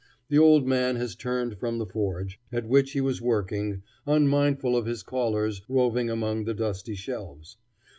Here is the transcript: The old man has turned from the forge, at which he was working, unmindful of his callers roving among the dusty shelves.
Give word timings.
The 0.29 0.39
old 0.39 0.67
man 0.67 0.95
has 0.95 1.13
turned 1.15 1.59
from 1.59 1.77
the 1.77 1.85
forge, 1.85 2.39
at 2.51 2.67
which 2.67 2.93
he 2.93 3.01
was 3.01 3.21
working, 3.21 3.83
unmindful 4.07 4.75
of 4.75 4.87
his 4.87 5.03
callers 5.03 5.61
roving 5.69 6.09
among 6.09 6.45
the 6.45 6.55
dusty 6.55 6.95
shelves. 6.95 7.57